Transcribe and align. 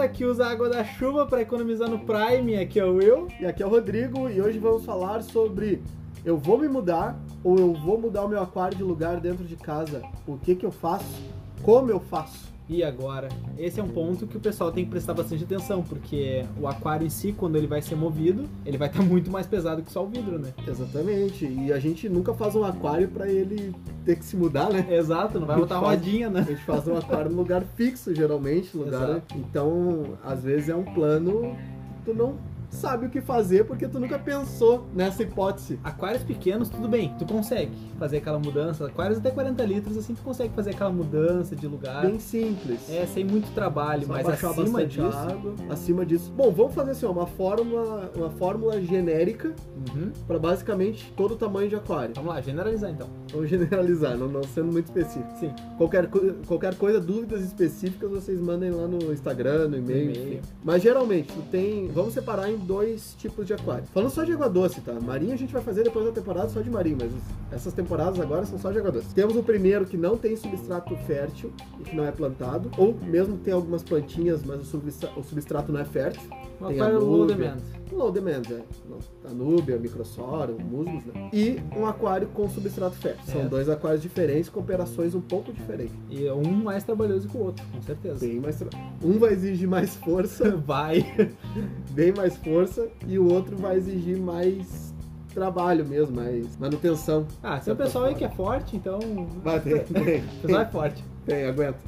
galera 0.00 0.08
que 0.08 0.24
usa 0.24 0.46
água 0.46 0.68
da 0.68 0.82
chuva 0.82 1.26
para 1.26 1.42
economizar 1.42 1.88
no 1.88 1.98
Prime, 1.98 2.56
aqui 2.56 2.80
é 2.80 2.84
o 2.84 2.94
Will. 2.94 3.28
E 3.38 3.44
aqui 3.44 3.62
é 3.62 3.66
o 3.66 3.68
Rodrigo 3.68 4.30
e 4.30 4.40
hoje 4.40 4.58
vamos 4.58 4.84
falar 4.84 5.22
sobre 5.22 5.82
eu 6.24 6.38
vou 6.38 6.58
me 6.58 6.68
mudar 6.68 7.18
ou 7.44 7.58
eu 7.58 7.74
vou 7.74 8.00
mudar 8.00 8.24
o 8.24 8.28
meu 8.28 8.40
aquário 8.40 8.76
de 8.76 8.82
lugar 8.82 9.20
dentro 9.20 9.44
de 9.44 9.56
casa. 9.56 10.02
O 10.26 10.38
que 10.38 10.54
que 10.54 10.64
eu 10.64 10.70
faço? 10.70 11.22
Como 11.62 11.90
eu 11.90 12.00
faço? 12.00 12.50
E 12.72 12.84
agora? 12.84 13.28
Esse 13.58 13.80
é 13.80 13.82
um 13.82 13.88
ponto 13.88 14.28
que 14.28 14.36
o 14.36 14.40
pessoal 14.40 14.70
tem 14.70 14.84
que 14.84 14.90
prestar 14.92 15.12
bastante 15.12 15.42
atenção, 15.42 15.82
porque 15.82 16.44
o 16.56 16.68
aquário 16.68 17.04
em 17.04 17.10
si, 17.10 17.32
quando 17.32 17.56
ele 17.56 17.66
vai 17.66 17.82
ser 17.82 17.96
movido, 17.96 18.48
ele 18.64 18.78
vai 18.78 18.86
estar 18.86 19.02
muito 19.02 19.28
mais 19.28 19.44
pesado 19.44 19.82
que 19.82 19.90
só 19.90 20.04
o 20.04 20.06
vidro, 20.06 20.38
né? 20.38 20.54
Exatamente. 20.64 21.44
E 21.44 21.72
a 21.72 21.80
gente 21.80 22.08
nunca 22.08 22.32
faz 22.32 22.54
um 22.54 22.62
aquário 22.62 23.08
para 23.08 23.28
ele 23.28 23.74
ter 24.04 24.16
que 24.16 24.24
se 24.24 24.36
mudar, 24.36 24.70
né? 24.70 24.86
Exato, 24.88 25.40
não 25.40 25.48
vai 25.48 25.56
botar 25.58 25.80
faz, 25.80 25.98
rodinha, 25.98 26.30
né? 26.30 26.40
A 26.40 26.44
gente 26.44 26.62
faz 26.62 26.86
um 26.86 26.96
aquário 26.96 27.28
no 27.28 27.38
lugar 27.38 27.64
fixo, 27.74 28.14
geralmente, 28.14 28.76
lugar. 28.76 29.02
Exato. 29.02 29.36
Então, 29.36 30.16
às 30.24 30.44
vezes 30.44 30.68
é 30.68 30.76
um 30.76 30.84
plano 30.84 31.56
que 31.96 32.04
tu 32.04 32.14
não 32.14 32.36
sabe 32.70 33.06
o 33.06 33.10
que 33.10 33.20
fazer 33.20 33.64
porque 33.64 33.86
tu 33.88 33.98
nunca 33.98 34.18
pensou 34.18 34.86
nessa 34.94 35.22
hipótese. 35.22 35.78
Aquários 35.82 36.22
pequenos, 36.22 36.68
tudo 36.68 36.88
bem, 36.88 37.14
tu 37.18 37.26
consegue 37.26 37.72
fazer 37.98 38.18
aquela 38.18 38.38
mudança. 38.38 38.86
Aquários 38.86 39.18
até 39.18 39.30
40 39.30 39.64
litros, 39.64 39.96
assim, 39.96 40.14
tu 40.14 40.22
consegue 40.22 40.54
fazer 40.54 40.70
aquela 40.70 40.90
mudança 40.90 41.54
de 41.56 41.66
lugar. 41.66 42.06
Bem 42.06 42.18
simples. 42.18 42.88
É, 42.88 43.06
sem 43.06 43.24
muito 43.24 43.52
trabalho, 43.54 44.06
Só 44.06 44.12
mas 44.12 44.28
acima 44.28 44.86
disso... 44.86 45.16
Água, 45.16 45.54
acima 45.68 46.06
disso... 46.06 46.32
Bom, 46.36 46.50
vamos 46.50 46.74
fazer 46.74 46.92
assim, 46.92 47.06
ó, 47.06 47.10
uma 47.10 47.26
fórmula, 47.26 48.10
uma 48.14 48.30
fórmula 48.30 48.80
genérica 48.80 49.54
uhum. 49.94 50.12
para 50.26 50.38
basicamente 50.38 51.12
todo 51.16 51.32
o 51.34 51.36
tamanho 51.36 51.68
de 51.68 51.76
aquário. 51.76 52.14
Vamos 52.14 52.34
lá, 52.34 52.40
generalizar 52.40 52.90
então. 52.90 53.08
Vamos 53.32 53.48
generalizar, 53.50 54.16
não, 54.16 54.28
não 54.28 54.42
sendo 54.42 54.72
muito 54.72 54.86
específico. 54.86 55.30
Sim. 55.38 55.52
Qualquer, 55.76 56.08
qualquer 56.46 56.74
coisa, 56.76 57.00
dúvidas 57.00 57.42
específicas, 57.42 58.10
vocês 58.10 58.40
mandem 58.40 58.70
lá 58.70 58.86
no 58.86 59.12
Instagram, 59.12 59.68
no 59.68 59.78
e-mail, 59.78 60.40
Mas 60.62 60.82
geralmente, 60.82 61.32
tu 61.32 61.42
tem... 61.50 61.88
Vamos 61.88 62.14
separar 62.14 62.50
em 62.50 62.59
dois 62.60 63.14
tipos 63.18 63.46
de 63.46 63.54
aquário. 63.54 63.84
Falando 63.92 64.10
só 64.10 64.24
de 64.24 64.32
água 64.32 64.48
doce, 64.48 64.80
tá? 64.80 64.92
Marinha 64.92 65.34
a 65.34 65.38
gente 65.38 65.52
vai 65.52 65.62
fazer 65.62 65.82
depois 65.82 66.04
da 66.04 66.12
temporada 66.12 66.48
só 66.48 66.60
de 66.60 66.70
marinho, 66.70 66.98
mas 67.00 67.12
essas 67.50 67.72
temporadas 67.72 68.20
agora 68.20 68.46
são 68.46 68.58
só 68.58 68.70
de 68.70 68.78
água 68.78 68.92
doce. 68.92 69.14
Temos 69.14 69.36
o 69.36 69.42
primeiro 69.42 69.84
que 69.86 69.96
não 69.96 70.16
tem 70.16 70.36
substrato 70.36 70.94
fértil 71.06 71.52
e 71.80 71.82
que 71.82 71.96
não 71.96 72.04
é 72.04 72.12
plantado, 72.12 72.70
ou 72.76 72.94
mesmo 72.94 73.36
tem 73.38 73.52
algumas 73.52 73.82
plantinhas, 73.82 74.42
mas 74.44 74.60
o 74.72 75.22
substrato 75.22 75.72
não 75.72 75.80
é 75.80 75.84
fértil. 75.84 76.28
Um 76.60 76.66
tem 76.66 76.76
aquário 76.76 77.04
low 77.04 77.26
demand. 77.26 77.56
Low 77.92 78.12
demand, 78.12 78.42
é. 78.50 79.28
Anúbia, 79.28 79.78
microsoro, 79.78 80.56
musgos, 80.60 81.04
né? 81.06 81.30
E 81.32 81.58
um 81.76 81.86
aquário 81.86 82.28
com 82.28 82.48
substrato 82.48 82.96
fértil. 82.96 83.24
São 83.26 83.40
é. 83.42 83.44
dois 83.46 83.68
aquários 83.68 84.02
diferentes 84.02 84.48
com 84.48 84.60
operações 84.60 85.14
um 85.14 85.20
pouco 85.20 85.52
diferentes. 85.52 85.94
E 86.08 86.28
um 86.30 86.52
mais 86.52 86.84
trabalhoso 86.84 87.28
que 87.28 87.36
o 87.36 87.40
outro, 87.40 87.64
com 87.72 87.82
certeza. 87.82 88.26
Bem 88.26 88.40
mais 88.40 88.56
tra... 88.56 88.68
Um 89.02 89.18
vai 89.18 89.32
exigir 89.32 89.68
mais 89.68 89.96
força. 89.96 90.56
vai. 90.64 91.04
Bem 91.90 92.12
mais 92.12 92.36
força. 92.36 92.88
E 93.06 93.18
o 93.18 93.32
outro 93.32 93.56
vai 93.56 93.76
exigir 93.76 94.18
mais 94.18 94.90
trabalho 95.34 95.86
mesmo, 95.86 96.16
mais 96.16 96.56
manutenção. 96.56 97.26
Ah, 97.42 97.58
tem 97.58 97.72
o 97.72 97.76
pessoal 97.76 98.04
aí 98.04 98.14
que 98.14 98.24
é 98.24 98.28
forte, 98.28 98.76
então. 98.76 98.98
Vai, 99.42 99.60
tem. 99.60 99.74
O 99.80 100.42
pessoal 100.42 100.62
é 100.62 100.66
forte. 100.66 101.04
Tem, 101.24 101.44
aguenta. 101.44 101.78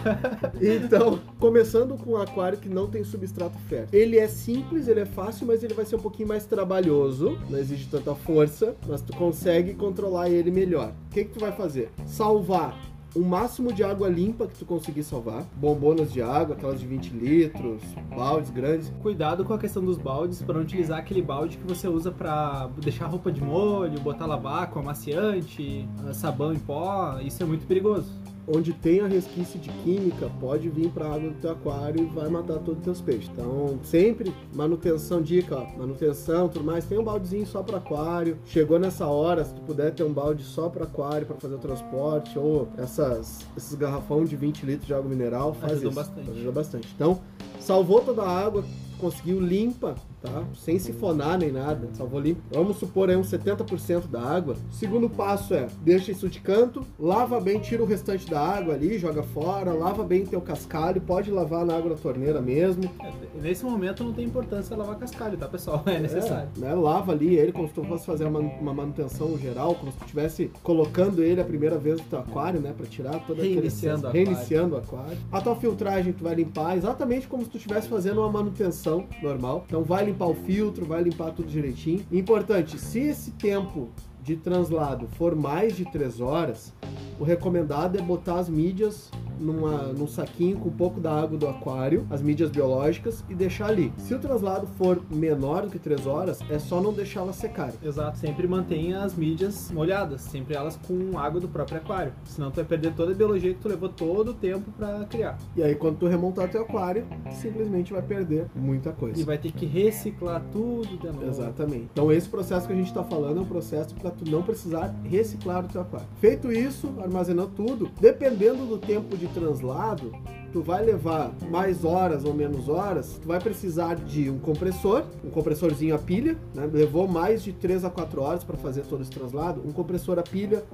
então, 0.60 1.20
começando 1.38 1.96
com 1.96 2.12
um 2.12 2.16
aquário 2.16 2.58
que 2.58 2.68
não 2.68 2.88
tem 2.88 3.04
substrato 3.04 3.58
fértil. 3.68 3.98
Ele 3.98 4.18
é 4.18 4.28
simples, 4.28 4.88
ele 4.88 5.00
é 5.00 5.06
fácil, 5.06 5.46
mas 5.46 5.62
ele 5.62 5.74
vai 5.74 5.84
ser 5.84 5.96
um 5.96 6.00
pouquinho 6.00 6.28
mais 6.28 6.44
trabalhoso, 6.44 7.38
não 7.48 7.58
exige 7.58 7.86
tanta 7.86 8.14
força, 8.14 8.74
mas 8.86 9.00
tu 9.00 9.14
consegue 9.16 9.74
controlar 9.74 10.28
ele 10.28 10.50
melhor. 10.50 10.92
O 11.06 11.10
que, 11.10 11.24
que 11.24 11.32
tu 11.32 11.40
vai 11.40 11.52
fazer? 11.52 11.90
Salvar 12.06 12.94
o 13.14 13.20
máximo 13.20 13.72
de 13.72 13.84
água 13.84 14.08
limpa 14.08 14.48
que 14.48 14.58
tu 14.58 14.66
conseguir 14.66 15.04
salvar. 15.04 15.44
Bombonas 15.54 16.12
de 16.12 16.20
água, 16.20 16.56
aquelas 16.56 16.80
de 16.80 16.86
20 16.86 17.10
litros, 17.10 17.80
baldes 18.14 18.50
grandes. 18.50 18.92
Cuidado 19.00 19.44
com 19.44 19.54
a 19.54 19.58
questão 19.58 19.84
dos 19.84 19.96
baldes 19.96 20.42
para 20.42 20.54
não 20.54 20.62
utilizar 20.62 20.98
aquele 20.98 21.22
balde 21.22 21.56
que 21.56 21.64
você 21.64 21.86
usa 21.86 22.10
para 22.10 22.68
deixar 22.82 23.06
roupa 23.06 23.30
de 23.30 23.40
molho, 23.40 24.00
botar 24.00 24.26
lavar 24.26 24.68
com 24.70 24.80
amaciante, 24.80 25.88
sabão 26.12 26.52
em 26.52 26.58
pó. 26.58 27.20
Isso 27.20 27.40
é 27.40 27.46
muito 27.46 27.66
perigoso 27.66 28.12
onde 28.46 28.72
tem 28.72 29.00
a 29.00 29.06
resquício 29.06 29.58
de 29.58 29.70
química, 29.82 30.30
pode 30.40 30.68
vir 30.68 30.90
para 30.90 31.06
a 31.06 31.14
água 31.14 31.30
do 31.30 31.40
teu 31.40 31.52
aquário 31.52 32.02
e 32.02 32.06
vai 32.06 32.28
matar 32.28 32.58
todos 32.58 32.78
os 32.78 32.84
teus 32.84 33.00
peixes. 33.00 33.30
Então, 33.32 33.78
sempre 33.82 34.32
manutenção, 34.54 35.22
dica, 35.22 35.56
ó, 35.56 35.78
manutenção, 35.78 36.48
tudo 36.48 36.64
mais, 36.64 36.84
tem 36.84 36.98
um 36.98 37.04
baldezinho 37.04 37.46
só 37.46 37.62
para 37.62 37.78
aquário. 37.78 38.38
Chegou 38.46 38.78
nessa 38.78 39.06
hora, 39.06 39.44
se 39.44 39.54
tu 39.54 39.62
puder 39.62 39.92
ter 39.92 40.04
um 40.04 40.12
balde 40.12 40.42
só 40.42 40.68
para 40.68 40.84
aquário 40.84 41.26
para 41.26 41.36
fazer 41.36 41.54
o 41.54 41.58
transporte 41.58 42.38
ou 42.38 42.68
essas 42.76 43.46
esses 43.56 43.74
garrafão 43.74 44.24
de 44.24 44.36
20 44.36 44.66
litros 44.66 44.86
de 44.86 44.94
água 44.94 45.08
mineral, 45.08 45.54
faz 45.54 45.82
isso. 45.82 45.90
bastante. 45.90 46.30
Ajuda 46.30 46.52
bastante. 46.52 46.88
Então, 46.94 47.20
salvou 47.58 48.00
toda 48.00 48.22
a 48.22 48.28
água, 48.28 48.64
conseguiu 48.98 49.40
limpa, 49.40 49.94
tá? 50.24 50.44
Sem 50.56 50.78
sifonar 50.78 51.38
nem 51.38 51.52
nada, 51.52 51.88
salvou 51.92 52.18
limpo. 52.18 52.40
Vamos 52.50 52.78
supor 52.78 53.10
aí 53.10 53.16
uns 53.16 53.30
70% 53.30 54.08
da 54.08 54.22
água. 54.22 54.56
O 54.70 54.74
segundo 54.74 55.08
passo 55.10 55.54
é, 55.54 55.66
deixa 55.82 56.10
isso 56.10 56.28
de 56.28 56.40
canto, 56.40 56.84
lava 56.98 57.38
bem, 57.40 57.60
tira 57.60 57.82
o 57.82 57.86
restante 57.86 58.28
da 58.28 58.40
água 58.40 58.74
ali, 58.74 58.98
joga 58.98 59.22
fora, 59.22 59.72
lava 59.72 60.02
bem 60.02 60.24
teu 60.24 60.40
cascalho, 60.40 61.00
pode 61.00 61.30
lavar 61.30 61.66
na 61.66 61.76
água 61.76 61.90
da 61.90 61.96
torneira 61.96 62.40
mesmo. 62.40 62.90
É, 63.02 63.12
nesse 63.40 63.64
momento 63.64 64.02
não 64.02 64.12
tem 64.12 64.24
importância 64.24 64.74
lavar 64.76 64.98
cascalho, 64.98 65.36
tá 65.36 65.46
pessoal? 65.46 65.82
É 65.94 66.00
necessário. 66.00 66.48
É, 66.56 66.60
né? 66.60 66.74
Lava 66.74 67.12
ali 67.12 67.36
ele 67.36 67.52
como 67.52 67.68
se 67.68 67.74
tu 67.74 67.84
fosse 67.84 68.04
fazer 68.04 68.24
uma, 68.24 68.40
uma 68.40 68.74
manutenção 68.74 69.38
geral, 69.38 69.74
como 69.74 69.92
se 69.92 69.98
tu 69.98 70.04
estivesse 70.04 70.50
colocando 70.62 71.22
ele 71.22 71.40
a 71.40 71.44
primeira 71.44 71.78
vez 71.78 71.98
no 71.98 72.04
teu 72.06 72.18
aquário, 72.18 72.60
né? 72.60 72.74
Pra 72.76 72.86
tirar 72.86 73.20
toda 73.26 73.42
reiniciando 73.42 74.08
aquele... 74.08 74.24
Reiniciando 74.24 74.74
o 74.74 74.78
aquário. 74.78 75.16
A 75.30 75.40
tua 75.40 75.54
filtragem 75.54 76.12
tu 76.12 76.24
vai 76.24 76.34
limpar 76.34 76.76
exatamente 76.76 77.28
como 77.28 77.44
se 77.44 77.50
tu 77.50 77.58
estivesse 77.58 77.86
fazendo 77.86 78.20
uma 78.20 78.30
manutenção 78.30 79.06
normal. 79.22 79.64
Então 79.68 79.84
vai 79.84 80.04
limpar 80.04 80.13
o 80.22 80.34
filtro, 80.34 80.86
vai 80.86 81.02
limpar 81.02 81.32
tudo 81.32 81.48
direitinho. 81.48 82.04
Importante, 82.12 82.78
se 82.78 83.00
esse 83.00 83.32
tempo 83.32 83.88
de 84.22 84.36
translado 84.36 85.06
for 85.18 85.34
mais 85.34 85.76
de 85.76 85.84
3 85.84 86.20
horas, 86.20 86.72
o 87.18 87.24
recomendado 87.24 87.98
é 87.98 88.02
botar 88.02 88.38
as 88.38 88.48
mídias 88.48 89.10
numa, 89.38 89.92
num 89.92 90.06
saquinho 90.06 90.58
com 90.58 90.68
um 90.68 90.72
pouco 90.72 91.00
da 91.00 91.12
água 91.12 91.38
do 91.38 91.46
aquário, 91.46 92.06
as 92.10 92.22
mídias 92.22 92.50
biológicas, 92.50 93.24
e 93.28 93.34
deixar 93.34 93.66
ali. 93.66 93.92
Se 93.98 94.14
o 94.14 94.18
translado 94.18 94.66
for 94.78 95.00
menor 95.10 95.62
do 95.62 95.70
que 95.70 95.78
3 95.78 96.06
horas, 96.06 96.38
é 96.50 96.58
só 96.58 96.80
não 96.80 96.92
deixá-las 96.92 97.36
secarem. 97.36 97.74
Exato, 97.82 98.18
sempre 98.18 98.46
mantenha 98.46 99.02
as 99.02 99.14
mídias 99.14 99.70
molhadas, 99.70 100.22
sempre 100.22 100.54
elas 100.54 100.76
com 100.76 101.18
água 101.18 101.40
do 101.40 101.48
próprio 101.48 101.78
aquário. 101.78 102.12
Senão 102.24 102.50
tu 102.50 102.56
vai 102.56 102.64
perder 102.64 102.94
toda 102.94 103.12
a 103.12 103.14
biologia 103.14 103.52
que 103.52 103.60
tu 103.60 103.68
levou 103.68 103.88
todo 103.88 104.30
o 104.30 104.34
tempo 104.34 104.70
para 104.72 105.04
criar. 105.04 105.38
E 105.56 105.62
aí 105.62 105.74
quando 105.74 105.98
tu 105.98 106.06
remontar 106.06 106.50
teu 106.50 106.62
aquário, 106.62 107.06
simplesmente 107.30 107.92
vai 107.92 108.02
perder 108.02 108.46
muita 108.54 108.92
coisa. 108.92 109.20
E 109.20 109.24
vai 109.24 109.38
ter 109.38 109.52
que 109.52 109.66
reciclar 109.66 110.42
tudo 110.52 110.96
de 110.96 111.06
novo. 111.06 111.26
Exatamente. 111.26 111.88
Então 111.92 112.10
esse 112.12 112.28
processo 112.28 112.66
que 112.66 112.72
a 112.72 112.76
gente 112.76 112.88
está 112.88 113.02
falando 113.02 113.38
é 113.38 113.40
um 113.40 113.46
processo 113.46 113.94
para 113.94 114.10
tu 114.10 114.28
não 114.30 114.42
precisar 114.42 114.94
reciclar 115.04 115.64
o 115.64 115.68
teu 115.68 115.80
aquário. 115.80 116.06
Feito 116.20 116.50
isso, 116.52 116.92
armazenou 117.00 117.46
tudo, 117.46 117.90
dependendo 118.00 118.66
do 118.66 118.78
tempo 118.78 119.16
de 119.16 119.23
de 119.26 119.32
translado, 119.32 120.12
tu 120.52 120.62
vai 120.62 120.84
levar 120.84 121.32
mais 121.50 121.84
horas 121.84 122.24
ou 122.24 122.34
menos 122.34 122.68
horas, 122.68 123.18
tu 123.20 123.26
vai 123.28 123.40
precisar 123.40 123.96
de 123.96 124.30
um 124.30 124.38
compressor, 124.38 125.04
um 125.24 125.30
compressorzinho 125.30 125.94
a 125.94 125.98
pilha, 125.98 126.38
né? 126.54 126.68
levou 126.72 127.08
mais 127.08 127.42
de 127.42 127.52
3 127.52 127.84
a 127.84 127.90
4 127.90 128.22
horas 128.22 128.44
para 128.44 128.56
fazer 128.56 128.82
todo 128.82 129.02
esse 129.02 129.10
translado, 129.10 129.62
um 129.66 129.72
compressor 129.72 130.18
a 130.18 130.22
pilha 130.22 130.64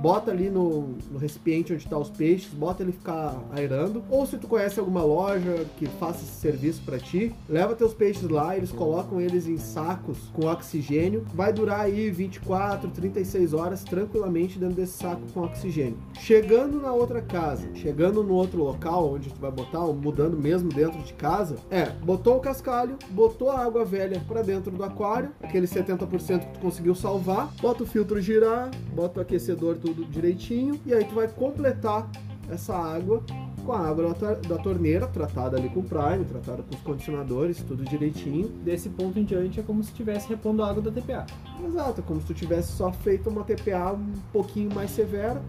bota 0.00 0.30
ali 0.30 0.48
no, 0.48 0.94
no 1.10 1.18
recipiente 1.18 1.72
onde 1.72 1.84
está 1.84 1.98
os 1.98 2.10
peixes, 2.10 2.52
bota 2.52 2.82
ele 2.82 2.92
ficar 2.92 3.42
aerando. 3.52 4.02
Ou 4.10 4.26
se 4.26 4.38
tu 4.38 4.46
conhece 4.46 4.78
alguma 4.78 5.02
loja 5.02 5.66
que 5.76 5.86
faça 5.86 6.22
esse 6.22 6.40
serviço 6.40 6.82
para 6.84 6.98
ti, 6.98 7.34
leva 7.48 7.74
teus 7.74 7.92
peixes 7.92 8.28
lá, 8.28 8.56
eles 8.56 8.70
colocam 8.70 9.20
eles 9.20 9.46
em 9.46 9.58
sacos 9.58 10.18
com 10.32 10.46
oxigênio. 10.46 11.24
Vai 11.34 11.52
durar 11.52 11.80
aí 11.80 12.10
24, 12.10 12.90
36 12.90 13.52
horas 13.54 13.84
tranquilamente 13.84 14.58
dentro 14.58 14.76
desse 14.76 14.98
saco 14.98 15.22
com 15.32 15.42
oxigênio. 15.42 15.98
Chegando 16.18 16.80
na 16.80 16.92
outra 16.92 17.20
casa, 17.20 17.68
chegando 17.74 18.22
no 18.22 18.34
outro 18.34 18.62
local 18.62 19.12
onde 19.14 19.30
tu 19.30 19.40
vai 19.40 19.50
botar, 19.50 19.80
mudando 19.80 20.36
mesmo 20.36 20.68
dentro 20.68 20.98
de 21.02 21.12
casa, 21.14 21.56
é, 21.70 21.86
botou 21.86 22.36
o 22.36 22.40
cascalho, 22.40 22.96
botou 23.10 23.50
a 23.50 23.60
água 23.60 23.84
velha 23.84 24.22
para 24.26 24.42
dentro 24.42 24.70
do 24.70 24.84
aquário, 24.84 25.30
aquele 25.42 25.66
70% 25.66 26.40
que 26.40 26.54
tu 26.54 26.60
conseguiu 26.60 26.94
salvar, 26.94 27.52
bota 27.60 27.82
o 27.82 27.86
filtro 27.86 28.20
girar, 28.20 28.70
bota 28.94 29.20
o 29.20 29.22
aquecedor 29.22 29.76
tudo 29.76 29.87
direitinho 29.92 30.80
e 30.86 30.94
aí 30.94 31.04
tu 31.04 31.14
vai 31.14 31.28
completar 31.28 32.10
essa 32.50 32.74
água 32.74 33.22
com 33.64 33.72
a 33.72 33.86
água 33.86 34.16
da 34.48 34.56
torneira, 34.56 35.06
tratada 35.06 35.58
ali 35.58 35.68
com 35.68 35.82
Prime, 35.82 36.24
tratada 36.24 36.62
com 36.62 36.74
os 36.74 36.80
condicionadores, 36.80 37.62
tudo 37.62 37.84
direitinho. 37.84 38.48
Desse 38.64 38.88
ponto 38.88 39.18
em 39.18 39.24
diante 39.24 39.60
é 39.60 39.62
como 39.62 39.82
se 39.82 39.90
estivesse 39.90 40.26
repondo 40.26 40.62
água 40.62 40.80
da 40.82 40.90
TPA. 40.90 41.26
Exato, 41.66 42.00
é 42.00 42.04
como 42.04 42.18
se 42.20 42.26
tu 42.28 42.34
tivesse 42.34 42.72
só 42.72 42.90
feito 42.90 43.28
uma 43.28 43.44
TPA 43.44 43.92
um 43.92 44.14
pouquinho 44.32 44.74
mais 44.74 44.90
severa. 44.90 45.42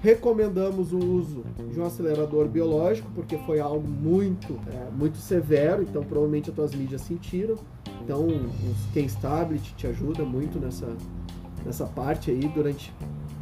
Recomendamos 0.00 0.92
o 0.92 0.98
uso 0.98 1.44
de 1.70 1.78
um 1.78 1.84
acelerador 1.84 2.48
biológico, 2.48 3.10
porque 3.14 3.36
foi 3.38 3.60
algo 3.60 3.86
muito, 3.86 4.58
é, 4.72 4.90
muito 4.90 5.18
severo, 5.18 5.82
então 5.82 6.02
provavelmente 6.02 6.48
as 6.48 6.56
tuas 6.56 6.74
mídias 6.74 7.02
sentiram. 7.02 7.56
Então, 8.02 8.26
o 8.26 8.74
Scan 8.90 9.06
Stability 9.08 9.74
te 9.74 9.86
ajuda 9.86 10.24
muito 10.24 10.58
nessa, 10.58 10.86
nessa 11.66 11.84
parte 11.84 12.30
aí 12.30 12.48
durante 12.48 12.94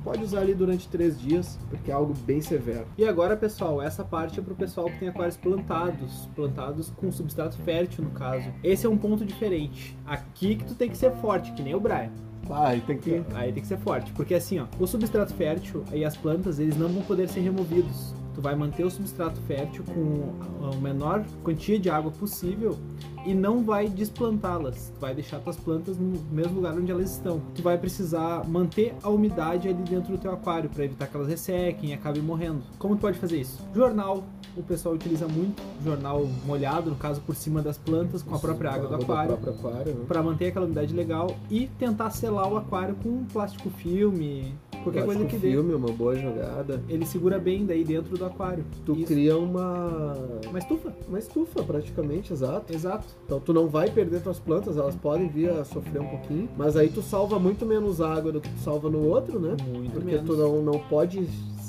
pode 0.06 0.22
usar 0.22 0.38
ali 0.38 0.54
durante 0.54 0.86
três 0.86 1.20
dias, 1.20 1.58
porque 1.68 1.90
é 1.90 1.94
algo 1.94 2.14
bem 2.24 2.40
severo. 2.40 2.86
E 2.96 3.04
agora, 3.04 3.36
pessoal, 3.36 3.82
essa 3.82 4.04
parte 4.04 4.38
é 4.38 4.42
pro 4.42 4.54
pessoal 4.54 4.86
que 4.86 5.00
tem 5.00 5.08
aquários 5.08 5.36
plantados, 5.36 6.28
plantados 6.32 6.90
com 6.90 7.10
substrato 7.10 7.56
fértil, 7.64 8.04
no 8.04 8.10
caso. 8.12 8.48
Esse 8.62 8.86
é 8.86 8.88
um 8.88 8.96
ponto 8.96 9.24
diferente. 9.24 9.98
Aqui 10.06 10.54
que 10.54 10.64
tu 10.64 10.76
tem 10.76 10.88
que 10.88 10.96
ser 10.96 11.10
forte, 11.16 11.50
que 11.54 11.62
nem 11.62 11.74
o 11.74 11.80
Brian. 11.80 12.12
Ah, 12.48 12.76
e 12.76 12.80
tem 12.82 12.96
que. 12.96 13.20
Aí 13.34 13.52
tem 13.52 13.60
que 13.60 13.68
ser 13.68 13.78
forte, 13.78 14.12
porque 14.12 14.34
assim, 14.34 14.60
ó, 14.60 14.66
o 14.78 14.86
substrato 14.86 15.34
fértil 15.34 15.82
e 15.92 16.04
as 16.04 16.16
plantas, 16.16 16.60
eles 16.60 16.76
não 16.76 16.88
vão 16.88 17.02
poder 17.02 17.28
ser 17.28 17.40
removidos. 17.40 18.14
Tu 18.36 18.42
vai 18.42 18.54
manter 18.54 18.84
o 18.84 18.90
substrato 18.90 19.40
fértil 19.46 19.82
com 19.82 20.34
a 20.66 20.76
menor 20.76 21.24
quantia 21.42 21.78
de 21.78 21.88
água 21.88 22.12
possível 22.12 22.76
e 23.24 23.32
não 23.32 23.64
vai 23.64 23.88
desplantá-las. 23.88 24.92
Tu 24.94 25.00
vai 25.00 25.14
deixar 25.14 25.40
tuas 25.40 25.56
plantas 25.56 25.96
no 25.96 26.20
mesmo 26.30 26.56
lugar 26.56 26.74
onde 26.74 26.92
elas 26.92 27.12
estão. 27.12 27.40
Tu 27.54 27.62
vai 27.62 27.78
precisar 27.78 28.46
manter 28.46 28.94
a 29.02 29.08
umidade 29.08 29.68
ali 29.68 29.82
dentro 29.84 30.12
do 30.12 30.18
teu 30.18 30.30
aquário 30.32 30.68
para 30.68 30.84
evitar 30.84 31.06
que 31.06 31.16
elas 31.16 31.28
ressequem 31.28 31.90
e 31.90 31.92
acabem 31.94 32.22
morrendo. 32.22 32.62
Como 32.78 32.94
tu 32.94 33.00
pode 33.00 33.18
fazer 33.18 33.40
isso? 33.40 33.58
Jornal. 33.74 34.22
O 34.54 34.62
pessoal 34.62 34.94
utiliza 34.94 35.28
muito 35.28 35.62
jornal 35.84 36.26
molhado, 36.46 36.88
no 36.88 36.96
caso 36.96 37.20
por 37.20 37.34
cima 37.34 37.60
das 37.60 37.76
plantas, 37.76 38.22
com 38.22 38.34
a 38.34 38.38
própria 38.38 38.70
água 38.70 38.88
do 38.88 38.94
aquário, 38.94 39.34
aquário 39.34 39.94
né? 39.94 40.04
para 40.08 40.22
manter 40.22 40.46
aquela 40.46 40.64
umidade 40.64 40.94
legal 40.94 41.36
e 41.50 41.66
tentar 41.78 42.08
selar 42.08 42.50
o 42.50 42.56
aquário 42.56 42.94
com 43.02 43.10
um 43.10 43.24
plástico 43.26 43.68
filme, 43.68 44.54
qualquer 44.92 45.04
coisa 45.04 45.24
que 45.24 45.36
dê. 45.36 45.50
filme, 45.50 45.74
uma 45.74 45.88
boa 45.88 46.16
jogada. 46.16 46.82
Ele 46.88 47.04
segura 47.06 47.38
bem 47.38 47.64
daí 47.64 47.84
dentro 47.84 48.16
do 48.16 48.24
aquário. 48.24 48.64
Tu 48.84 48.92
Isso. 48.96 49.06
cria 49.06 49.36
uma. 49.36 50.14
Uma 50.48 50.58
estufa. 50.58 50.92
Uma 51.08 51.18
estufa, 51.18 51.62
praticamente, 51.62 52.32
exato. 52.32 52.72
Exato. 52.72 53.06
Então 53.24 53.40
tu 53.40 53.52
não 53.52 53.68
vai 53.68 53.90
perder 53.90 54.22
tuas 54.22 54.38
plantas, 54.38 54.76
elas 54.76 54.94
podem 54.96 55.28
vir 55.28 55.50
a 55.50 55.64
sofrer 55.64 56.00
um 56.00 56.08
pouquinho, 56.08 56.48
mas 56.56 56.76
aí 56.76 56.88
tu 56.88 57.02
salva 57.02 57.38
muito 57.38 57.64
menos 57.66 58.00
água 58.00 58.32
do 58.32 58.40
que 58.40 58.48
tu 58.48 58.60
salva 58.60 58.88
no 58.90 59.06
outro, 59.06 59.38
né? 59.38 59.56
Muito 59.66 59.92
Porque 59.92 60.12
menos. 60.12 60.26
tu 60.26 60.36
não, 60.36 60.62
não 60.62 60.78
pode 60.78 61.26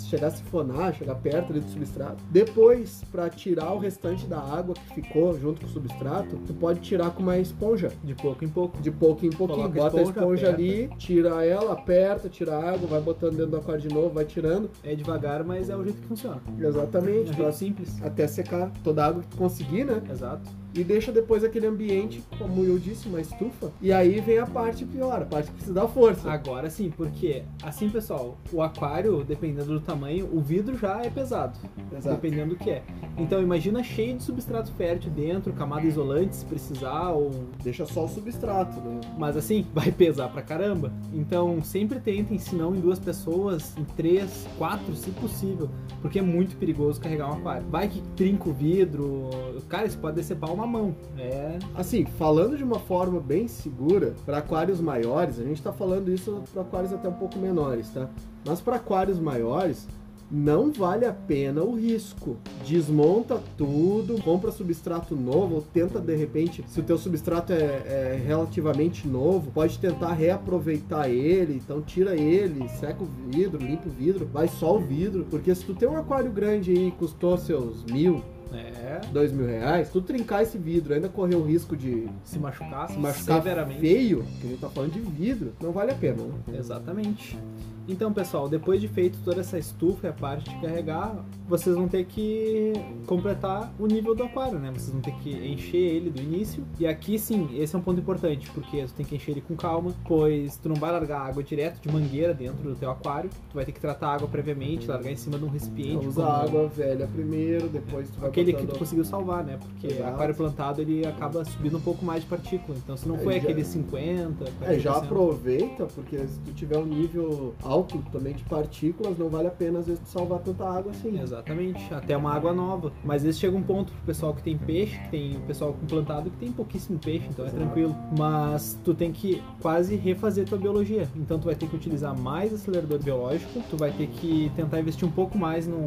chegar 0.08 0.28
a 0.28 0.32
sifonar, 0.32 0.94
chegar 0.94 1.16
perto 1.16 1.52
ali 1.52 1.60
do 1.60 1.70
substrato. 1.70 2.24
Depois, 2.30 3.04
pra 3.12 3.30
tirar 3.30 3.74
o 3.74 3.78
restante 3.78 4.26
da 4.26 4.40
água 4.40 4.74
que 4.74 4.96
ficou 4.96 5.38
junto 5.40 5.62
com 5.62 5.68
o 5.68 5.70
substrato, 5.70 6.38
tu 6.48 6.54
pode 6.54 6.80
tirar 6.80 7.12
com 7.12 7.22
uma 7.22 7.38
esponja. 7.38 7.92
De 8.04 8.16
pouco 8.16 8.44
em 8.44 8.50
pouco. 8.50 8.78
De 8.82 8.92
pouquinho 8.92 9.34
em 9.34 9.36
pouquinho, 9.36 9.70
Coloca 9.70 9.80
bota 9.80 10.00
a 10.00 10.04
esponja, 10.04 10.20
esponja 10.20 10.50
ali, 10.50 10.90
tira 10.98 11.46
ela, 11.46 11.74
aperta, 11.74 12.30
tira 12.30 12.56
a 12.56 12.72
água, 12.72 12.88
vai 12.88 13.02
botando 13.02 13.36
dentro 13.36 13.52
do 13.52 13.58
aquário 13.58 13.82
de 13.82 13.94
novo, 13.94 14.10
vai 14.10 14.26
tirando. 14.26 14.70
É 14.84 14.96
devagar, 14.96 15.44
mas 15.44 15.70
é 15.70 15.76
o 15.76 15.84
jeito 15.84 16.02
que 16.02 16.08
funciona. 16.08 16.42
É 16.60 16.66
Exatamente, 16.66 17.32
um 17.32 17.34
jeito 17.34 17.54
simples. 17.54 18.02
até 18.02 18.28
secar 18.28 18.72
toda 18.84 19.04
a 19.04 19.08
água 19.08 19.22
que 19.22 19.30
tu 19.30 19.38
conseguir, 19.38 19.84
né? 19.84 20.02
Exato. 20.10 20.50
E 20.74 20.84
deixa 20.84 21.12
depois 21.12 21.44
aquele 21.44 21.68
ambiente, 21.68 22.24
como 22.38 22.64
eu 22.64 22.78
disse, 22.78 23.08
uma 23.08 23.20
estufa. 23.20 23.72
E 23.82 23.92
aí 23.92 24.20
vem 24.20 24.40
a 24.40 24.46
parte 24.46 24.86
pior, 24.86 25.22
a 25.22 25.26
parte 25.26 25.48
que 25.48 25.54
precisa 25.54 25.74
dar 25.74 25.88
força. 25.88 26.30
Agora 26.30 26.70
sim, 26.70 26.92
porque 26.96 27.44
assim, 27.64 27.90
pessoal, 27.90 28.38
o 28.52 28.62
aquário, 28.62 29.24
dependendo 29.24 29.74
do 29.74 29.80
tamanho, 29.80 30.30
o 30.32 30.40
vidro 30.40 30.78
já 30.78 31.02
é 31.02 31.10
pesado. 31.10 31.58
Exato. 31.92 32.16
Dependendo 32.16 32.56
do 32.56 32.56
que 32.56 32.70
é. 32.70 32.84
Então 33.18 33.42
imagina 33.42 33.84
cheio 33.84 34.18
de 34.18 34.24
substrato 34.24 34.72
fértil 34.74 35.12
dentro, 35.12 35.52
camada 35.54 35.86
isolante 35.86 36.36
se 36.36 36.46
precisar, 36.46 37.10
ou 37.10 37.32
Deixa 37.64 37.86
só 37.86 38.06
o 38.06 38.08
substrato, 38.08 38.80
né? 38.80 39.02
Mas 39.18 39.36
assim, 39.36 39.66
vai 39.74 39.92
pesar 39.92 40.30
pra 40.30 40.42
caramba. 40.42 40.92
Então 41.14 41.62
sempre 41.62 42.00
tentem, 42.00 42.38
se 42.38 42.56
não 42.56 42.76
em 42.76 42.80
duas 42.80 43.00
pessoas, 43.00 43.76
em 43.78 43.84
três, 43.84 44.48
quatro, 44.58 44.96
se 44.96 45.12
possível. 45.12 45.70
Porque 46.02 46.20
é 46.20 46.22
muito 46.22 46.56
perigoso 46.58 47.00
carregar 47.00 47.30
um 47.30 47.34
aquário. 47.34 47.68
Vai 47.70 47.88
que 47.88 48.02
trinca 48.16 48.50
o 48.50 48.54
vidro. 48.54 49.30
Cara, 49.68 49.86
isso 49.86 49.98
pode 49.98 50.16
decepar 50.16 50.52
uma 50.58 50.68
mão. 50.68 50.96
É. 51.18 51.60
Assim, 51.76 52.06
falando 52.06 52.58
de 52.58 52.64
uma 52.64 52.80
forma 52.80 53.20
bem 53.20 53.48
segura, 53.48 54.16
para 54.26 54.40
aquários 54.40 54.82
maiores, 54.82 55.40
a 55.40 55.44
gente 55.44 55.62
tá 55.62 55.72
falando 55.72 56.12
isso 56.12 56.44
para 56.52 56.64
aquários 56.64 56.92
até 56.92 57.08
um 57.08 57.14
pouco 57.14 57.38
menores, 57.38 57.90
tá? 57.90 58.10
Mas 58.46 58.60
para 58.60 58.78
aquários 58.78 59.20
maiores, 59.20 59.88
não 60.30 60.72
vale 60.72 61.06
a 61.06 61.14
pena 61.14 61.64
o 61.64 61.76
risco. 61.76 62.38
Desmonta 62.66 63.42
tudo, 63.56 64.22
compra 64.22 64.52
substrato 64.52 65.16
novo, 65.16 65.56
ou 65.56 65.62
tenta 65.62 66.00
de 66.00 66.16
repente, 66.16 66.64
se 66.68 66.80
o 66.80 66.84
teu 66.84 66.98
substrato 66.98 67.54
é, 67.54 67.56
é 67.56 68.24
relativamente 68.26 69.08
novo, 69.08 69.52
pode 69.52 69.80
tentar 69.80 70.14
reaproveitar 70.14 71.10
ele, 71.10 71.54
então 71.54 71.82
tira 71.82 72.16
ele, 72.16 72.68
seca 72.70 73.04
o 73.04 73.08
vidro, 73.30 73.64
limpa 73.64 73.88
o 73.88 73.92
vidro, 73.92 74.28
vai 74.32 74.48
só 74.48 74.76
o 74.76 74.80
vidro, 74.80 75.26
porque 75.30 75.54
se 75.54 75.64
tu 75.64 75.74
tem 75.74 75.88
um 75.88 75.98
aquário 75.98 76.32
grande 76.32 76.72
aí, 76.72 76.92
custou 76.92 77.38
seus 77.38 77.84
mil, 77.86 78.22
É. 78.54 79.02
dois 79.12 79.32
mil 79.32 79.46
reais, 79.46 79.90
tu 79.90 80.02
trincar 80.02 80.44
esse 80.44 80.58
vidro, 80.58 80.94
ainda 80.94 81.10
correr 81.10 81.36
o 81.36 81.44
risco 81.44 81.76
de 81.76 82.08
Se 82.24 82.40
machucar, 82.40 82.90
se 82.90 82.98
machucar 82.98 83.38
severamente. 83.38 83.80
feio, 83.80 84.24
que 84.40 84.48
a 84.48 84.50
gente 84.50 84.60
tá 84.62 84.70
falando 84.70 84.94
de 84.94 85.00
vidro, 85.02 85.54
não 85.62 85.72
vale 85.72 85.92
a 85.92 85.96
pena, 85.96 86.24
né? 86.24 86.58
Exatamente. 86.58 87.38
Então, 87.88 88.12
pessoal, 88.12 88.50
depois 88.50 88.82
de 88.82 88.88
feito 88.90 89.18
toda 89.24 89.40
essa 89.40 89.58
estufa 89.58 90.08
e 90.08 90.10
a 90.10 90.14
parte 90.14 90.50
de 90.50 90.60
carregar, 90.60 91.24
vocês 91.48 91.74
vão 91.74 91.88
ter 91.88 92.04
que 92.06 92.74
completar 93.06 93.72
o 93.80 93.88
nível 93.88 94.14
do 94.14 94.24
aquário, 94.24 94.60
né? 94.60 94.70
Vocês 94.72 94.90
vão 94.92 95.00
ter 95.00 95.14
que 95.16 95.30
encher 95.32 95.78
ele 95.78 96.10
do 96.10 96.22
início. 96.22 96.66
E 96.78 96.86
aqui 96.86 97.18
sim, 97.18 97.48
esse 97.58 97.74
é 97.74 97.80
um 97.80 97.82
ponto 97.82 97.98
importante, 98.02 98.52
porque 98.52 98.84
tu 98.84 98.94
tem 98.94 99.06
que 99.06 99.16
encher 99.16 99.32
ele 99.32 99.40
com 99.42 99.56
calma, 99.56 99.94
pois 100.06 100.58
tu 100.58 100.68
não 100.68 100.76
vai 100.76 100.92
largar 100.92 101.22
água 101.22 101.42
direto 101.42 101.80
de 101.80 101.90
mangueira 101.90 102.34
dentro 102.34 102.62
do 102.62 102.76
teu 102.76 102.92
aquário. 102.92 103.30
Tu 103.50 103.56
vai 103.56 103.64
ter 103.64 103.72
que 103.72 103.80
tratar 103.80 104.08
a 104.10 104.16
água 104.16 104.28
previamente, 104.28 104.86
largar 104.86 105.10
em 105.12 105.16
cima 105.16 105.40
de 105.40 105.46
um 105.46 105.50
recipiente. 105.50 106.06
Usa 106.08 106.22
como- 106.24 106.36
água 106.36 106.68
velha 106.68 107.08
primeiro, 107.08 107.70
depois 107.70 108.10
tu 108.10 108.20
vai 108.20 108.30
Aquele 108.30 108.52
que 108.52 108.60
botando- 108.64 108.74
tu 108.76 108.80
conseguiu 108.80 109.06
salvar, 109.06 109.46
né? 109.46 109.58
Porque 109.62 109.88
Exato. 109.88 110.10
aquário 110.10 110.36
plantado 110.36 110.82
ele 110.82 111.08
acaba 111.08 111.46
subindo 111.46 111.78
um 111.78 111.82
pouco 111.82 112.04
mais 112.04 112.22
de 112.22 112.28
partícula. 112.28 112.78
Então, 112.78 112.98
se 112.98 113.08
não 113.08 113.16
É, 113.16 113.20
foi 113.20 113.34
já- 113.36 113.40
aquele 113.40 113.64
50, 113.64 114.44
É, 114.62 114.78
já 114.78 114.92
40%, 114.92 115.06
aproveita, 115.06 115.86
porque 115.86 116.18
se 116.18 116.38
tu 116.40 116.52
tiver 116.52 116.78
um 116.78 116.86
nível 116.86 117.56
alto 117.64 117.77
também 117.84 118.34
de 118.34 118.44
partículas, 118.44 119.18
não 119.18 119.30
vale 119.30 119.48
a 119.48 119.52
pena 119.52 119.80
às 119.80 119.88
vezes 119.88 120.02
salvar 120.06 120.40
tanta 120.40 120.64
água 120.64 120.92
assim. 120.92 121.20
Exatamente, 121.20 121.94
até 121.94 122.16
uma 122.16 122.34
água 122.34 122.54
nova. 122.54 122.92
Mas 123.04 123.24
esse 123.26 123.40
chega 123.40 123.56
um 123.56 123.62
ponto 123.64 123.92
pro 123.92 124.02
pessoal 124.06 124.34
que 124.34 124.42
tem 124.44 124.58
peixe, 124.58 124.98
que 125.00 125.10
tem 125.10 125.38
o 125.38 125.42
pessoal 125.42 125.74
com 125.74 125.86
plantado 125.86 126.30
que 126.30 126.38
tem 126.38 126.52
pouquíssimo 126.52 127.00
peixe, 127.00 127.28
então 127.30 127.46
é 127.46 127.50
tranquilo. 127.50 127.96
Mas 128.18 128.78
tu 128.84 128.94
tem 128.94 129.12
que 129.12 129.42
quase 129.62 129.96
refazer 129.96 130.46
tua 130.48 130.58
biologia. 130.58 131.08
Então 131.16 131.38
tu 131.40 131.46
vai 131.46 131.56
ter 131.56 131.68
que 131.68 131.76
utilizar 131.76 132.18
mais 132.18 132.54
acelerador 132.54 133.00
biológico, 133.00 133.62
tu 133.70 133.78
vai 133.78 133.92
ter 133.92 134.08
que 134.08 134.52
tentar 134.56 134.80
investir 134.80 135.08
um 135.08 135.12
pouco 135.12 135.38
mais 135.38 135.68
no, 135.68 135.78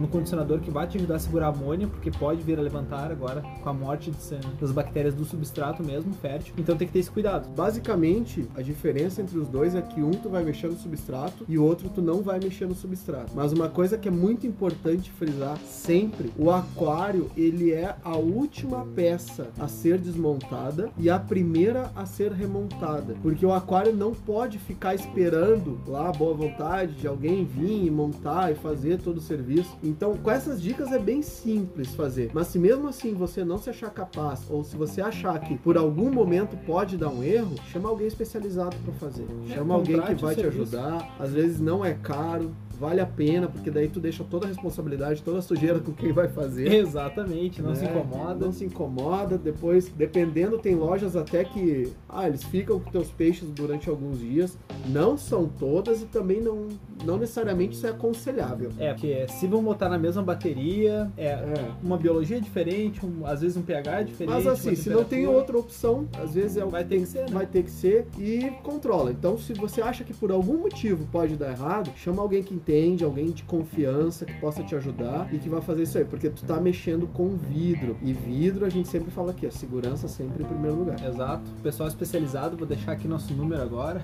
no 0.00 0.08
condicionador 0.08 0.60
que 0.60 0.70
vai 0.70 0.86
te 0.86 0.96
ajudar 0.98 1.16
a 1.16 1.18
segurar 1.18 1.46
a 1.46 1.50
amônia, 1.50 1.86
porque 1.88 2.10
pode 2.10 2.42
vir 2.42 2.58
a 2.58 2.62
levantar 2.62 3.10
agora 3.10 3.42
com 3.62 3.68
a 3.68 3.72
morte 3.72 4.10
de- 4.10 4.14
das 4.60 4.70
bactérias 4.72 5.14
do 5.14 5.24
substrato 5.24 5.82
mesmo, 5.84 6.12
fértil. 6.14 6.54
Então 6.58 6.76
tem 6.76 6.86
que 6.86 6.92
ter 6.92 7.00
esse 7.00 7.10
cuidado. 7.10 7.48
Basicamente, 7.54 8.48
a 8.56 8.62
diferença 8.62 9.20
entre 9.20 9.38
os 9.38 9.48
dois 9.48 9.74
é 9.74 9.82
que 9.82 10.02
um 10.02 10.10
tu 10.12 10.28
vai 10.28 10.44
mexer 10.44 10.68
no 10.68 10.76
substrato 10.76 11.33
e 11.48 11.58
o 11.58 11.64
outro 11.64 11.88
tu 11.88 12.02
não 12.02 12.22
vai 12.22 12.38
mexer 12.38 12.66
no 12.66 12.74
substrato. 12.74 13.32
Mas 13.34 13.52
uma 13.52 13.68
coisa 13.68 13.98
que 13.98 14.08
é 14.08 14.10
muito 14.10 14.46
importante 14.46 15.10
frisar 15.10 15.58
sempre, 15.58 16.30
o 16.38 16.50
aquário, 16.50 17.30
ele 17.36 17.72
é 17.72 17.96
a 18.02 18.16
última 18.16 18.86
peça 18.94 19.48
a 19.58 19.68
ser 19.68 19.98
desmontada 19.98 20.90
e 20.98 21.10
a 21.10 21.18
primeira 21.18 21.90
a 21.94 22.06
ser 22.06 22.32
remontada, 22.32 23.14
porque 23.22 23.44
o 23.44 23.52
aquário 23.52 23.94
não 23.94 24.12
pode 24.12 24.58
ficar 24.58 24.94
esperando 24.94 25.78
lá 25.86 26.08
a 26.08 26.12
boa 26.12 26.34
vontade 26.34 26.94
de 26.94 27.06
alguém 27.06 27.44
vir 27.44 27.86
e 27.86 27.90
montar 27.90 28.52
e 28.52 28.54
fazer 28.54 28.98
todo 28.98 29.18
o 29.18 29.20
serviço. 29.20 29.76
Então, 29.82 30.16
com 30.16 30.30
essas 30.30 30.60
dicas 30.60 30.92
é 30.92 30.98
bem 30.98 31.22
simples 31.22 31.94
fazer. 31.94 32.30
Mas 32.32 32.48
se 32.48 32.58
mesmo 32.58 32.88
assim 32.88 33.14
você 33.14 33.44
não 33.44 33.58
se 33.58 33.70
achar 33.70 33.90
capaz 33.90 34.44
ou 34.48 34.64
se 34.64 34.76
você 34.76 35.00
achar 35.00 35.38
que 35.40 35.56
por 35.56 35.76
algum 35.76 36.10
momento 36.10 36.56
pode 36.64 36.96
dar 36.96 37.08
um 37.08 37.22
erro, 37.22 37.54
chama 37.72 37.88
alguém 37.88 38.06
especializado 38.06 38.76
para 38.84 38.92
fazer. 38.94 39.26
É, 39.48 39.54
Chama 39.54 39.74
alguém 39.74 40.00
que 40.00 40.14
vai 40.14 40.34
te 40.34 40.46
ajudar. 40.46 41.16
Às 41.24 41.32
vezes 41.32 41.58
não 41.58 41.82
é 41.82 41.94
caro, 41.94 42.54
vale 42.74 43.00
a 43.00 43.06
pena, 43.06 43.48
porque 43.48 43.70
daí 43.70 43.88
tu 43.88 44.00
deixa 44.00 44.24
toda 44.24 44.46
a 44.46 44.48
responsabilidade, 44.48 45.22
toda 45.22 45.38
a 45.38 45.42
sujeira 45.42 45.78
com 45.80 45.92
quem 45.92 46.12
vai 46.12 46.28
fazer. 46.28 46.72
Exatamente, 46.72 47.62
não 47.62 47.74
se 47.74 47.84
né? 47.84 47.90
incomoda. 47.90 48.44
Não 48.46 48.52
se 48.52 48.64
incomoda. 48.64 49.38
Depois, 49.38 49.88
dependendo, 49.88 50.58
tem 50.58 50.74
lojas 50.74 51.16
até 51.16 51.44
que. 51.44 51.92
Ah, 52.08 52.26
eles 52.28 52.42
ficam 52.44 52.78
com 52.80 52.90
teus 52.90 53.08
peixes 53.10 53.48
durante 53.50 53.88
alguns 53.88 54.18
dias. 54.18 54.56
Não 54.88 55.16
são 55.16 55.46
todas 55.48 56.02
e 56.02 56.06
também 56.06 56.40
não, 56.40 56.68
não 57.04 57.16
necessariamente 57.18 57.74
isso 57.76 57.86
é 57.86 57.90
aconselhável. 57.90 58.70
É, 58.78 58.92
porque 58.92 59.26
se 59.28 59.46
vão 59.46 59.62
botar 59.62 59.88
na 59.88 59.98
mesma 59.98 60.22
bateria, 60.22 61.10
é, 61.16 61.26
É. 61.26 61.70
uma 61.82 61.96
biologia 61.96 62.40
diferente, 62.40 63.04
um- 63.04 63.26
às 63.26 63.40
vezes 63.40 63.56
um 63.56 63.62
pH 63.62 64.02
diferente. 64.02 64.34
Mas 64.34 64.46
assim, 64.46 64.74
se 64.74 64.90
não 64.90 65.04
tem 65.04 65.26
outra 65.26 65.56
opção, 65.58 66.06
às 66.22 66.34
vezes 66.34 66.56
é 66.56 66.64
o 66.64 66.68
Vai 66.74 66.84
ter 66.84 66.98
que 67.00 67.06
ser, 67.06 67.20
né? 67.20 67.26
vai 67.30 67.46
ter 67.46 67.62
que 67.62 67.70
ser 67.70 68.06
e 68.18 68.50
controla. 68.62 69.10
Então, 69.12 69.38
se 69.38 69.52
você 69.54 69.80
acha 69.80 70.02
que 70.04 70.12
por 70.12 70.32
algum 70.32 70.58
motivo 70.58 71.06
pode 71.12 71.36
dar 71.36 71.50
errado, 71.52 71.90
chama 71.96 72.20
alguém 72.22 72.42
que 72.42 72.52
entende, 72.64 73.04
alguém 73.04 73.26
de 73.26 73.42
confiança 73.42 74.24
que 74.24 74.32
possa 74.40 74.62
te 74.62 74.74
ajudar 74.74 75.28
e 75.32 75.38
que 75.38 75.48
vai 75.48 75.60
fazer 75.60 75.82
isso 75.82 75.98
aí, 75.98 76.04
porque 76.04 76.30
tu 76.30 76.44
tá 76.44 76.58
mexendo 76.58 77.06
com 77.06 77.36
vidro. 77.36 77.96
E 78.02 78.12
vidro 78.12 78.64
a 78.64 78.70
gente 78.70 78.88
sempre 78.88 79.10
fala 79.10 79.32
aqui, 79.32 79.46
a 79.46 79.50
segurança 79.50 80.08
sempre 80.08 80.42
em 80.42 80.46
primeiro 80.46 80.78
lugar. 80.78 80.96
Exato. 81.04 81.42
Pessoal 81.62 81.88
especializado, 81.88 82.56
vou 82.56 82.66
deixar 82.66 82.92
aqui 82.92 83.06
nosso 83.06 83.34
número 83.34 83.60
agora. 83.60 84.02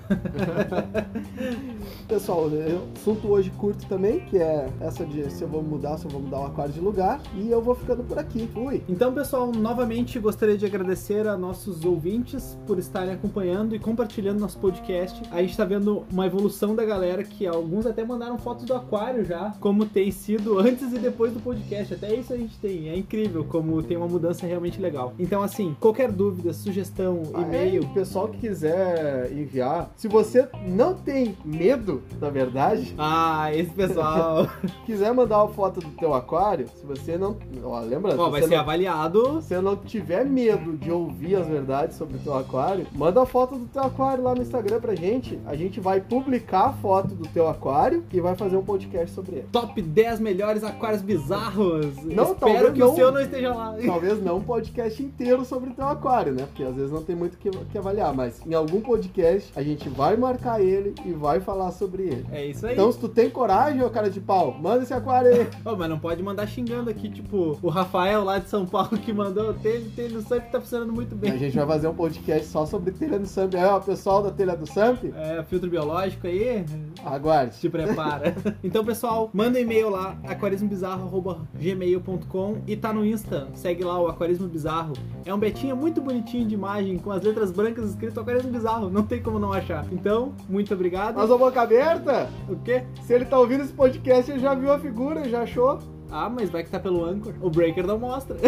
Pessoal, 2.07 2.49
eu 2.49 2.87
assunto 2.95 3.27
hoje 3.27 3.49
curto 3.51 3.85
também, 3.87 4.19
que 4.19 4.37
é 4.37 4.69
essa 4.79 5.05
de 5.05 5.29
se 5.31 5.41
eu 5.41 5.47
vou 5.47 5.63
mudar, 5.63 5.97
se 5.97 6.05
eu 6.05 6.11
vou 6.11 6.21
mudar 6.21 6.41
o 6.41 6.45
aquário 6.45 6.71
de 6.71 6.79
lugar. 6.79 7.19
E 7.35 7.49
eu 7.49 7.61
vou 7.61 7.73
ficando 7.73 8.03
por 8.03 8.19
aqui. 8.19 8.47
Fui. 8.53 8.83
Então, 8.87 9.13
pessoal, 9.13 9.51
novamente 9.51 10.19
gostaria 10.19 10.57
de 10.57 10.65
agradecer 10.65 11.27
a 11.27 11.35
nossos 11.35 11.83
ouvintes 11.83 12.57
por 12.67 12.77
estarem 12.77 13.13
acompanhando 13.13 13.75
e 13.75 13.79
compartilhando 13.79 14.39
nosso 14.39 14.59
podcast. 14.59 15.21
A 15.31 15.41
gente 15.41 15.57
tá 15.57 15.65
vendo 15.65 16.05
uma 16.11 16.25
evolução 16.25 16.75
da 16.75 16.85
galera 16.85 17.23
que 17.23 17.47
alguns 17.47 17.85
até 17.85 18.03
mandaram 18.03 18.37
fotos 18.51 18.65
do 18.65 18.73
aquário 18.73 19.23
já, 19.23 19.53
como 19.61 19.85
tem 19.85 20.11
sido 20.11 20.59
antes 20.59 20.91
e 20.91 20.99
depois 20.99 21.31
do 21.31 21.39
podcast. 21.39 21.93
Até 21.93 22.13
isso 22.13 22.33
a 22.33 22.37
gente 22.37 22.57
tem. 22.57 22.89
É 22.89 22.97
incrível 22.97 23.45
como 23.45 23.81
tem 23.81 23.95
uma 23.95 24.07
mudança 24.07 24.45
realmente 24.45 24.79
legal. 24.81 25.13
Então, 25.17 25.41
assim, 25.41 25.75
qualquer 25.79 26.11
dúvida, 26.11 26.51
sugestão, 26.51 27.23
e-mail. 27.37 27.83
O 27.83 27.93
pessoal 27.93 28.27
que 28.27 28.39
quiser 28.39 29.31
enviar, 29.31 29.89
se 29.95 30.07
você 30.09 30.49
não 30.67 30.93
tem 30.93 31.37
medo, 31.45 32.01
na 32.19 32.29
verdade, 32.29 32.93
Ah, 32.97 33.49
esse 33.53 33.71
pessoal. 33.71 34.47
quiser 34.85 35.13
mandar 35.13 35.43
uma 35.43 35.53
foto 35.53 35.79
do 35.79 35.89
teu 35.91 36.13
aquário, 36.13 36.67
se 36.75 36.85
você 36.85 37.17
não. 37.17 37.37
Ó, 37.63 37.79
lembra? 37.79 38.15
Ó, 38.19 38.25
se 38.25 38.31
vai 38.31 38.41
ser 38.41 38.49
não, 38.49 38.59
avaliado. 38.59 39.41
se 39.41 39.47
você 39.47 39.61
não 39.61 39.77
tiver 39.77 40.25
medo 40.25 40.75
de 40.77 40.91
ouvir 40.91 41.35
as 41.35 41.47
verdades 41.47 41.95
sobre 41.95 42.17
o 42.17 42.19
teu 42.19 42.33
aquário, 42.37 42.85
manda 42.93 43.21
a 43.21 43.25
foto 43.25 43.55
do 43.55 43.65
teu 43.67 43.83
aquário 43.83 44.23
lá 44.23 44.35
no 44.35 44.41
Instagram 44.41 44.81
pra 44.81 44.93
gente. 44.95 45.39
A 45.45 45.55
gente 45.55 45.79
vai 45.79 46.01
publicar 46.01 46.65
a 46.65 46.73
foto 46.73 47.15
do 47.15 47.27
teu 47.29 47.47
aquário 47.47 48.03
e 48.11 48.19
vai 48.19 48.35
fazer 48.43 48.57
um 48.57 48.63
podcast 48.63 49.11
sobre 49.11 49.37
ele. 49.37 49.47
Top 49.51 49.81
10 49.81 50.19
melhores 50.19 50.63
aquários 50.63 51.01
bizarros. 51.01 51.95
Não, 52.03 52.31
Espero 52.33 52.73
que 52.73 52.79
não. 52.79 52.91
o 52.91 52.95
seu 52.95 53.11
não 53.11 53.21
esteja 53.21 53.53
lá. 53.53 53.75
Talvez 53.85 54.23
não 54.23 54.37
um 54.37 54.41
podcast 54.43 55.01
inteiro 55.03 55.43
sobre 55.45 55.69
o 55.69 55.73
teu 55.73 55.87
aquário, 55.87 56.33
né? 56.33 56.43
Porque 56.45 56.63
às 56.63 56.75
vezes 56.75 56.91
não 56.91 57.03
tem 57.03 57.15
muito 57.15 57.35
o 57.35 57.37
que, 57.37 57.49
que 57.49 57.77
avaliar, 57.77 58.13
mas 58.13 58.41
em 58.45 58.53
algum 58.53 58.81
podcast 58.81 59.51
a 59.55 59.61
gente 59.61 59.87
vai 59.89 60.15
marcar 60.17 60.61
ele 60.61 60.93
e 61.05 61.11
vai 61.11 61.39
falar 61.39 61.71
sobre 61.71 62.03
ele. 62.03 62.25
É 62.31 62.45
isso 62.45 62.65
aí. 62.65 62.73
Então, 62.73 62.91
se 62.91 62.99
tu 62.99 63.07
tem 63.07 63.29
coragem, 63.29 63.83
ô 63.83 63.89
cara 63.89 64.09
de 64.09 64.19
pau, 64.19 64.53
manda 64.59 64.83
esse 64.83 64.93
aquário 64.93 65.31
aí. 65.31 65.47
Ô, 65.65 65.75
mas 65.75 65.89
não 65.89 65.99
pode 65.99 66.21
mandar 66.23 66.47
xingando 66.47 66.89
aqui, 66.89 67.09
tipo, 67.09 67.57
o 67.61 67.69
Rafael 67.69 68.23
lá 68.23 68.39
de 68.39 68.49
São 68.49 68.65
Paulo 68.65 68.89
que 68.97 69.13
mandou 69.13 69.53
telha, 69.53 69.85
telha 69.95 70.09
no 70.09 70.21
Samp 70.21 70.43
tá 70.51 70.59
funcionando 70.59 70.91
muito 70.93 71.13
A 71.15 71.17
bem. 71.17 71.37
gente 71.37 71.55
vai 71.55 71.65
fazer 71.67 71.87
um 71.87 71.93
podcast 71.95 72.47
só 72.47 72.65
sobre 72.65 72.91
telha 72.91 73.19
do 73.19 73.27
Samp. 73.27 73.53
Aí, 73.55 73.63
ó, 73.65 73.79
pessoal 73.79 74.21
da 74.23 74.31
telha 74.31 74.55
do 74.55 74.65
Samp, 74.65 75.03
É, 75.15 75.43
filtro 75.43 75.69
biológico 75.69 76.27
aí, 76.27 76.65
aguarde. 77.05 77.57
te 77.59 77.69
prepara. 77.69 78.30
então, 78.63 78.83
pessoal, 78.85 79.29
manda 79.33 79.57
um 79.57 79.61
e-mail 79.61 79.89
lá, 79.89 80.15
aquarismobizarro.gmail.com 80.23 82.57
e 82.67 82.75
tá 82.75 82.91
no 82.93 83.05
Insta, 83.05 83.47
segue 83.53 83.83
lá 83.83 83.99
o 84.01 84.07
Aquarismo 84.07 84.47
Bizarro. 84.47 84.93
É 85.25 85.33
um 85.33 85.37
betinha 85.39 85.75
muito 85.75 86.01
bonitinho 86.01 86.47
de 86.47 86.53
imagem, 86.55 86.97
com 86.97 87.11
as 87.11 87.21
letras 87.23 87.51
brancas 87.51 87.89
escrito 87.89 88.19
Aquarismo 88.19 88.51
Bizarro, 88.51 88.89
não 88.89 89.03
tem 89.03 89.21
como 89.21 89.39
não 89.39 89.51
achar. 89.53 89.85
Então, 89.91 90.33
muito 90.49 90.73
obrigado. 90.73 91.15
Mas 91.15 91.29
a 91.31 91.37
boca 91.37 91.61
aberta, 91.61 92.29
O 92.49 92.55
quê? 92.57 92.83
se 93.05 93.13
ele 93.13 93.25
tá 93.25 93.37
ouvindo 93.39 93.63
esse 93.63 93.73
podcast, 93.73 94.31
ele 94.31 94.39
já 94.39 94.53
viu 94.55 94.71
a 94.71 94.79
figura, 94.79 95.27
já 95.29 95.41
achou. 95.41 95.79
Ah, 96.13 96.29
mas 96.29 96.49
vai 96.49 96.61
que 96.61 96.69
tá 96.69 96.77
pelo 96.77 97.05
Anchor. 97.05 97.33
O 97.41 97.49
Breaker 97.49 97.87
não 97.87 97.97
mostra. 97.97 98.35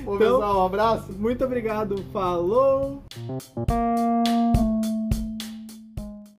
Então- 0.00 0.16
pessoal, 0.18 0.62
um 0.62 0.66
abraço. 0.66 1.12
muito 1.18 1.44
obrigado, 1.44 1.96
falou! 2.12 3.02